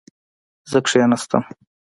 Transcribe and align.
زه 0.69 0.79
کښېناستم 0.85 1.43